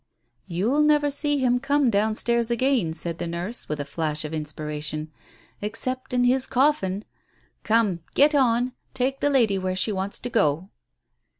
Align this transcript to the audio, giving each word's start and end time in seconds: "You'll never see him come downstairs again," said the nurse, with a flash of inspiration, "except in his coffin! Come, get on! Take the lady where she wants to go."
"You'll 0.47 0.81
never 0.81 1.11
see 1.11 1.37
him 1.37 1.59
come 1.59 1.91
downstairs 1.91 2.49
again," 2.49 2.91
said 2.93 3.19
the 3.19 3.27
nurse, 3.27 3.69
with 3.69 3.79
a 3.79 3.85
flash 3.85 4.25
of 4.25 4.33
inspiration, 4.33 5.11
"except 5.61 6.11
in 6.11 6.23
his 6.23 6.47
coffin! 6.47 7.05
Come, 7.61 7.99
get 8.15 8.33
on! 8.33 8.71
Take 8.95 9.19
the 9.19 9.29
lady 9.29 9.59
where 9.59 9.75
she 9.75 9.91
wants 9.91 10.17
to 10.17 10.29
go." 10.31 10.69